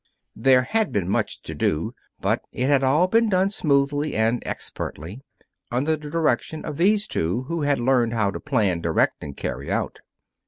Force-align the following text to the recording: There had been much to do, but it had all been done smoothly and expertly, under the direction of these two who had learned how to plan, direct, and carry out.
There 0.35 0.63
had 0.63 0.91
been 0.91 1.07
much 1.07 1.43
to 1.43 1.53
do, 1.53 1.93
but 2.19 2.41
it 2.51 2.69
had 2.69 2.81
all 2.81 3.07
been 3.07 3.29
done 3.29 3.51
smoothly 3.51 4.15
and 4.15 4.41
expertly, 4.47 5.21
under 5.69 5.95
the 5.95 6.09
direction 6.09 6.65
of 6.65 6.77
these 6.77 7.05
two 7.05 7.43
who 7.43 7.61
had 7.61 7.79
learned 7.79 8.15
how 8.15 8.31
to 8.31 8.39
plan, 8.39 8.81
direct, 8.81 9.23
and 9.23 9.37
carry 9.37 9.71
out. 9.71 9.99